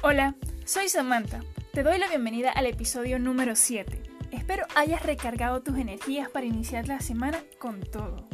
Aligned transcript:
Hola, 0.00 0.36
soy 0.64 0.88
Samantha. 0.88 1.40
Te 1.72 1.82
doy 1.82 1.98
la 1.98 2.06
bienvenida 2.06 2.52
al 2.52 2.66
episodio 2.66 3.18
número 3.18 3.56
7. 3.56 4.00
Espero 4.30 4.64
hayas 4.76 5.02
recargado 5.02 5.60
tus 5.60 5.76
energías 5.76 6.30
para 6.30 6.46
iniciar 6.46 6.86
la 6.86 7.00
semana 7.00 7.42
con 7.58 7.80
todo. 7.80 8.28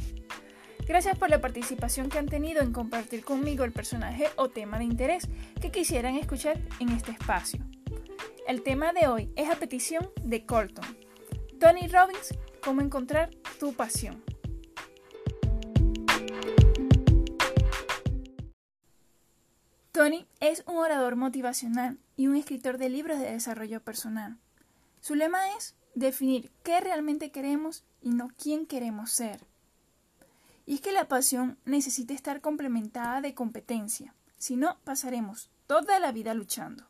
Gracias 0.86 1.16
por 1.16 1.30
la 1.30 1.40
participación 1.40 2.10
que 2.10 2.18
han 2.18 2.26
tenido 2.26 2.60
en 2.60 2.74
compartir 2.74 3.24
conmigo 3.24 3.64
el 3.64 3.72
personaje 3.72 4.28
o 4.36 4.50
tema 4.50 4.78
de 4.78 4.84
interés 4.84 5.26
que 5.58 5.70
quisieran 5.70 6.16
escuchar 6.16 6.60
en 6.80 6.90
este 6.90 7.12
espacio. 7.12 7.64
El 8.46 8.62
tema 8.62 8.92
de 8.92 9.06
hoy 9.06 9.32
es 9.34 9.48
a 9.48 9.56
petición 9.56 10.10
de 10.22 10.44
Colton. 10.44 10.84
Tony 11.58 11.88
Robbins, 11.88 12.34
cómo 12.62 12.82
encontrar 12.82 13.30
tu 13.58 13.72
pasión. 13.72 14.22
Tony 19.94 20.26
es 20.40 20.64
un 20.66 20.78
orador 20.78 21.14
motivacional 21.14 22.00
y 22.16 22.26
un 22.26 22.34
escritor 22.34 22.78
de 22.78 22.88
libros 22.88 23.20
de 23.20 23.30
desarrollo 23.30 23.80
personal. 23.80 24.36
Su 25.00 25.14
lema 25.14 25.52
es 25.56 25.76
definir 25.94 26.50
qué 26.64 26.80
realmente 26.80 27.30
queremos 27.30 27.84
y 28.02 28.10
no 28.10 28.32
quién 28.36 28.66
queremos 28.66 29.12
ser. 29.12 29.46
Y 30.66 30.74
es 30.74 30.80
que 30.80 30.90
la 30.90 31.06
pasión 31.06 31.58
necesita 31.64 32.12
estar 32.12 32.40
complementada 32.40 33.20
de 33.20 33.34
competencia, 33.34 34.16
si 34.36 34.56
no 34.56 34.80
pasaremos 34.82 35.48
toda 35.68 36.00
la 36.00 36.10
vida 36.10 36.34
luchando. 36.34 36.88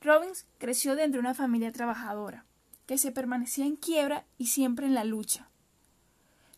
Robbins 0.00 0.46
creció 0.58 0.94
dentro 0.94 1.20
de 1.20 1.26
una 1.26 1.34
familia 1.34 1.72
trabajadora, 1.72 2.44
que 2.86 2.98
se 2.98 3.10
permanecía 3.10 3.66
en 3.66 3.74
quiebra 3.74 4.26
y 4.38 4.46
siempre 4.46 4.86
en 4.86 4.94
la 4.94 5.02
lucha. 5.02 5.49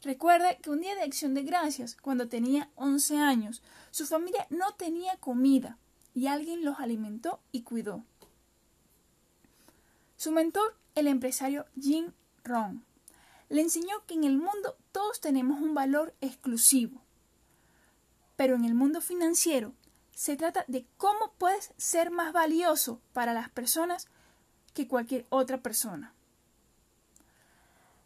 Recuerda 0.03 0.57
que 0.57 0.71
un 0.71 0.81
día 0.81 0.97
de 0.97 1.03
acción 1.03 1.33
de 1.33 1.45
gracias, 1.45 1.97
cuando 1.97 2.29
tenía 2.29 2.71
11 2.75 3.19
años, 3.19 3.63
su 3.93 4.05
familia 4.05 4.47
no 4.51 4.75
tenía 4.75 5.17
comida 5.19 5.79
y 6.13 6.27
alguien 6.27 6.65
los 6.65 6.81
alimentó 6.81 7.41
y 7.53 7.63
cuidó. 7.63 8.05
Su 10.17 10.33
mentor, 10.33 10.77
el 10.97 11.07
empresario 11.07 11.67
Jim 11.81 12.13
Rohn, 12.43 12.85
le 13.49 13.63
enseñó 13.63 14.05
que 14.07 14.15
en 14.15 14.25
el 14.25 14.39
mundo 14.39 14.77
todos 14.91 15.21
tenemos 15.21 15.61
un 15.61 15.75
valor 15.75 16.15
exclusivo. 16.21 17.01
Pero 18.35 18.57
en 18.57 18.65
el 18.65 18.75
mundo 18.75 19.01
financiero 19.01 19.73
se 20.15 20.37
trata 20.37 20.65
de 20.67 20.85
cómo 20.97 21.33
puedes 21.39 21.73
ser 21.77 22.11
más 22.11 22.33
valioso 22.33 23.01
para 23.13 23.35
las 23.35 23.51
personas 23.51 24.09
que 24.75 24.89
cualquier 24.89 25.27
otra 25.29 25.63
persona. 25.63 26.13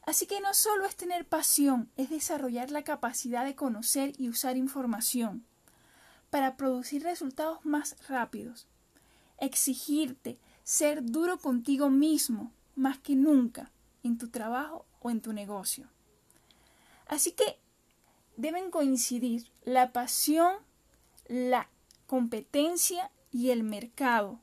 Así 0.07 0.27
que 0.27 0.41
no 0.41 0.55
solo 0.55 0.87
es 0.87 0.95
tener 0.95 1.27
pasión, 1.27 1.91
es 1.97 2.11
desarrollar 2.11 2.71
la 2.71 2.85
capacidad 2.85 3.45
de 3.45 3.57
conocer 3.57 4.13
y 4.19 4.29
usar 4.29 4.57
información 4.57 5.45
para 6.31 6.57
producir 6.57 7.03
resultados 7.03 7.65
más 7.65 7.97
rápidos. 8.09 8.69
Exigirte 9.39 10.39
ser 10.63 11.05
duro 11.05 11.39
contigo 11.39 11.91
mismo 11.91 12.53
más 12.77 12.99
que 12.99 13.17
nunca 13.17 13.73
en 14.05 14.17
tu 14.17 14.29
trabajo 14.29 14.87
o 15.01 15.11
en 15.11 15.21
tu 15.21 15.33
negocio. 15.33 15.89
Así 17.09 17.33
que 17.33 17.59
deben 18.37 18.71
coincidir 18.71 19.51
la 19.65 19.93
pasión, 19.93 20.55
la 21.27 21.69
competencia 22.07 23.11
y 23.33 23.51
el 23.51 23.65
mercado. 23.65 24.39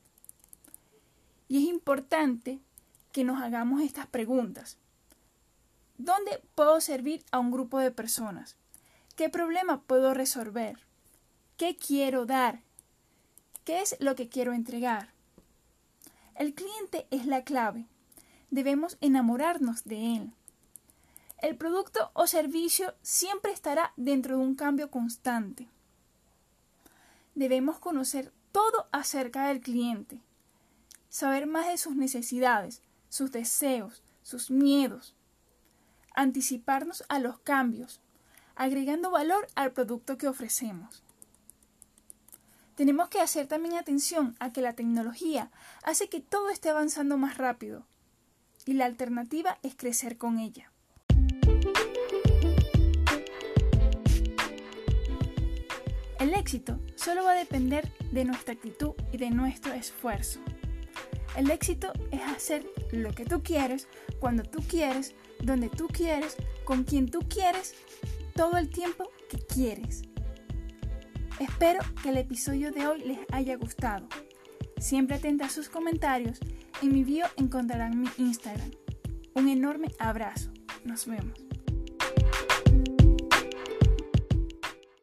Y 1.48 1.58
es 1.62 1.64
importante 1.64 2.60
que 3.12 3.24
nos 3.24 3.40
hagamos 3.40 3.80
estas 3.80 4.06
preguntas. 4.06 4.76
¿Dónde 5.98 6.42
puedo 6.56 6.80
servir 6.80 7.24
a 7.30 7.38
un 7.38 7.52
grupo 7.52 7.78
de 7.78 7.92
personas? 7.92 8.56
¿Qué 9.16 9.28
problema 9.28 9.82
puedo 9.82 10.12
resolver? 10.12 10.78
¿Qué 11.56 11.76
quiero 11.76 12.26
dar? 12.26 12.62
¿Qué 13.64 13.80
es 13.80 13.96
lo 14.00 14.16
que 14.16 14.28
quiero 14.28 14.52
entregar? 14.52 15.10
El 16.34 16.52
cliente 16.52 17.06
es 17.12 17.26
la 17.26 17.44
clave. 17.44 17.86
Debemos 18.50 18.98
enamorarnos 19.00 19.84
de 19.84 20.16
él. 20.16 20.32
El 21.38 21.56
producto 21.56 22.10
o 22.14 22.26
servicio 22.26 22.94
siempre 23.02 23.52
estará 23.52 23.92
dentro 23.96 24.36
de 24.36 24.42
un 24.42 24.56
cambio 24.56 24.90
constante. 24.90 25.68
Debemos 27.36 27.78
conocer 27.78 28.32
todo 28.50 28.88
acerca 28.90 29.46
del 29.48 29.60
cliente, 29.60 30.18
saber 31.08 31.46
más 31.46 31.68
de 31.68 31.78
sus 31.78 31.94
necesidades, 31.94 32.82
sus 33.08 33.30
deseos, 33.30 34.02
sus 34.22 34.50
miedos, 34.50 35.14
anticiparnos 36.14 37.04
a 37.08 37.18
los 37.18 37.38
cambios, 37.40 38.00
agregando 38.56 39.10
valor 39.10 39.46
al 39.54 39.72
producto 39.72 40.16
que 40.16 40.28
ofrecemos. 40.28 41.02
Tenemos 42.76 43.08
que 43.08 43.20
hacer 43.20 43.46
también 43.46 43.76
atención 43.76 44.34
a 44.40 44.52
que 44.52 44.60
la 44.60 44.72
tecnología 44.72 45.50
hace 45.84 46.08
que 46.08 46.20
todo 46.20 46.50
esté 46.50 46.70
avanzando 46.70 47.16
más 47.16 47.38
rápido 47.38 47.86
y 48.66 48.72
la 48.72 48.86
alternativa 48.86 49.58
es 49.62 49.76
crecer 49.76 50.18
con 50.18 50.38
ella. 50.38 50.72
El 56.18 56.32
éxito 56.34 56.80
solo 56.96 57.24
va 57.24 57.32
a 57.32 57.36
depender 57.36 57.92
de 58.10 58.24
nuestra 58.24 58.54
actitud 58.54 58.94
y 59.12 59.18
de 59.18 59.30
nuestro 59.30 59.72
esfuerzo. 59.72 60.40
El 61.36 61.50
éxito 61.50 61.92
es 62.10 62.22
hacer 62.22 62.64
lo 62.92 63.12
que 63.12 63.24
tú 63.24 63.42
quieres, 63.42 63.88
cuando 64.20 64.42
tú 64.42 64.60
quieres, 64.66 65.14
donde 65.44 65.68
tú 65.68 65.88
quieres, 65.88 66.36
con 66.64 66.84
quien 66.84 67.10
tú 67.10 67.20
quieres, 67.28 67.74
todo 68.34 68.56
el 68.56 68.68
tiempo 68.68 69.10
que 69.28 69.38
quieres. 69.38 70.02
Espero 71.40 71.80
que 72.02 72.10
el 72.10 72.18
episodio 72.18 72.70
de 72.70 72.86
hoy 72.86 73.00
les 73.00 73.18
haya 73.32 73.56
gustado. 73.56 74.06
Siempre 74.78 75.16
atenta 75.16 75.46
a 75.46 75.50
sus 75.50 75.68
comentarios. 75.68 76.38
En 76.82 76.92
mi 76.92 77.04
bio 77.04 77.26
encontrarán 77.36 78.00
mi 78.00 78.08
Instagram. 78.18 78.70
Un 79.34 79.48
enorme 79.48 79.88
abrazo. 79.98 80.50
Nos 80.84 81.06
vemos. 81.06 81.43